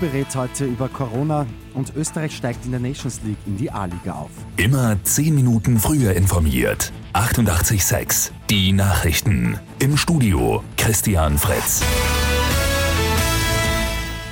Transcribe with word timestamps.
berät 0.00 0.34
heute 0.34 0.64
über 0.64 0.88
Corona 0.88 1.46
und 1.74 1.94
Österreich 1.94 2.34
steigt 2.34 2.64
in 2.64 2.70
der 2.70 2.80
Nations 2.80 3.20
League 3.22 3.38
in 3.46 3.56
die 3.56 3.70
A-Liga 3.70 4.14
auf. 4.14 4.30
Immer 4.56 4.96
10 5.04 5.34
Minuten 5.34 5.78
früher 5.78 6.14
informiert. 6.14 6.92
88.6 7.12 8.30
Die 8.48 8.72
Nachrichten. 8.72 9.58
Im 9.78 9.96
Studio 9.96 10.64
Christian 10.76 11.36
Fritz. 11.38 11.82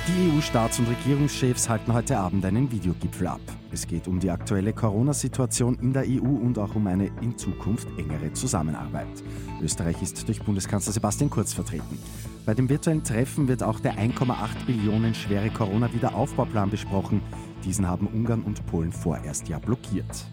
Die 0.07 0.37
EU-Staats- 0.37 0.79
und 0.79 0.87
Regierungschefs 0.87 1.69
halten 1.69 1.93
heute 1.93 2.17
Abend 2.17 2.43
einen 2.45 2.71
Videogipfel 2.71 3.27
ab. 3.27 3.41
Es 3.71 3.85
geht 3.85 4.07
um 4.07 4.19
die 4.19 4.31
aktuelle 4.31 4.73
Corona-Situation 4.73 5.77
in 5.81 5.93
der 5.93 6.03
EU 6.07 6.25
und 6.25 6.57
auch 6.57 6.73
um 6.73 6.87
eine 6.87 7.11
in 7.21 7.37
Zukunft 7.37 7.87
engere 7.97 8.33
Zusammenarbeit. 8.33 9.07
Österreich 9.61 10.01
ist 10.01 10.27
durch 10.27 10.41
Bundeskanzler 10.41 10.93
Sebastian 10.93 11.29
Kurz 11.29 11.53
vertreten. 11.53 11.99
Bei 12.47 12.55
dem 12.55 12.67
virtuellen 12.67 13.03
Treffen 13.03 13.47
wird 13.47 13.61
auch 13.61 13.79
der 13.79 13.93
1,8 13.93 14.65
Billionen 14.65 15.13
schwere 15.13 15.51
Corona-Wiederaufbauplan 15.51 16.71
besprochen. 16.71 17.21
Diesen 17.63 17.87
haben 17.87 18.07
Ungarn 18.07 18.41
und 18.41 18.65
Polen 18.65 18.91
vorerst 18.91 19.47
ja 19.49 19.59
blockiert. 19.59 20.25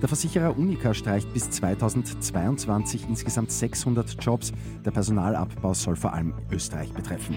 Der 0.00 0.08
Versicherer 0.08 0.56
Unica 0.56 0.94
streicht 0.94 1.32
bis 1.32 1.50
2022 1.50 3.06
insgesamt 3.08 3.50
600 3.50 4.16
Jobs. 4.22 4.52
Der 4.84 4.90
Personalabbau 4.90 5.74
soll 5.74 5.96
vor 5.96 6.14
allem 6.14 6.32
Österreich 6.50 6.92
betreffen. 6.92 7.36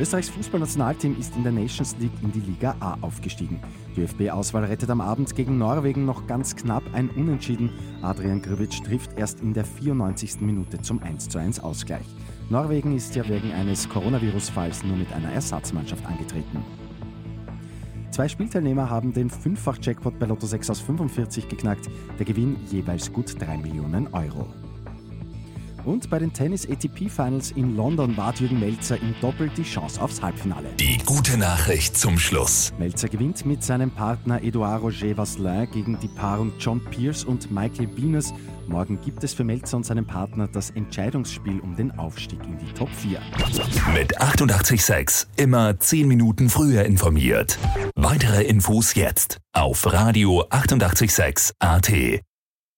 Österreichs 0.00 0.28
Fußballnationalteam 0.28 1.16
ist 1.18 1.34
in 1.34 1.42
der 1.42 1.50
Nations 1.50 1.96
League 1.98 2.12
in 2.22 2.30
die 2.30 2.40
Liga 2.40 2.76
A 2.78 2.96
aufgestiegen. 3.00 3.60
Die 3.96 4.02
ÖFB-Auswahl 4.02 4.64
rettet 4.64 4.90
am 4.90 5.00
Abend 5.00 5.34
gegen 5.34 5.58
Norwegen 5.58 6.04
noch 6.04 6.28
ganz 6.28 6.54
knapp 6.54 6.84
ein 6.92 7.10
Unentschieden. 7.10 7.70
Adrian 8.00 8.40
Grbic 8.40 8.84
trifft 8.84 9.18
erst 9.18 9.40
in 9.40 9.54
der 9.54 9.64
94. 9.64 10.40
Minute 10.40 10.80
zum 10.80 11.00
1:1 11.00 11.60
Ausgleich. 11.60 12.06
Norwegen 12.48 12.96
ist 12.96 13.16
ja 13.16 13.28
wegen 13.28 13.50
eines 13.52 13.88
Coronavirus-Falls 13.88 14.84
nur 14.84 14.96
mit 14.96 15.12
einer 15.12 15.32
Ersatzmannschaft 15.32 16.06
angetreten. 16.06 16.62
Zwei 18.12 18.28
Spielteilnehmer 18.28 18.88
haben 18.88 19.12
den 19.12 19.28
Fünffach-Jackpot 19.28 20.18
bei 20.18 20.26
Lotto 20.26 20.46
6 20.46 20.70
aus 20.70 20.80
45 20.80 21.48
geknackt. 21.48 21.90
Der 22.18 22.24
Gewinn 22.24 22.56
jeweils 22.70 23.12
gut 23.12 23.34
3 23.40 23.58
Millionen 23.58 24.06
Euro. 24.14 24.46
Und 25.84 26.10
bei 26.10 26.18
den 26.18 26.32
Tennis 26.32 26.68
ATP 26.68 27.08
Finals 27.08 27.52
in 27.52 27.76
London 27.76 28.16
wart 28.16 28.40
Jürgen 28.40 28.60
Melzer 28.60 29.00
im 29.00 29.14
Doppel 29.20 29.50
die 29.56 29.62
Chance 29.62 30.00
aufs 30.00 30.20
Halbfinale. 30.20 30.68
Die 30.78 30.98
gute 31.04 31.36
Nachricht 31.36 31.96
zum 31.96 32.18
Schluss. 32.18 32.72
Melzer 32.78 33.08
gewinnt 33.08 33.46
mit 33.46 33.62
seinem 33.62 33.90
Partner 33.90 34.42
Edouard 34.42 34.82
Roger 34.82 35.16
Vasselin 35.16 35.70
gegen 35.70 35.98
die 36.00 36.08
Paarung 36.08 36.52
John 36.58 36.82
Pierce 36.90 37.24
und 37.24 37.50
Michael 37.50 37.88
Venus. 37.96 38.32
Morgen 38.66 39.00
gibt 39.00 39.24
es 39.24 39.32
für 39.32 39.44
Melzer 39.44 39.78
und 39.78 39.86
seinen 39.86 40.06
Partner 40.06 40.46
das 40.46 40.70
Entscheidungsspiel 40.70 41.60
um 41.60 41.74
den 41.74 41.90
Aufstieg 41.98 42.40
in 42.44 42.58
die 42.58 42.72
Top 42.74 42.90
4. 42.90 43.20
Mit 43.94 44.20
88.6 44.20 45.26
immer 45.36 45.78
10 45.78 46.06
Minuten 46.06 46.50
früher 46.50 46.84
informiert. 46.84 47.58
Weitere 47.94 48.42
Infos 48.44 48.94
jetzt 48.94 49.38
auf 49.52 49.90
Radio 49.90 50.44
886 50.50 51.54
AT. 51.58 51.90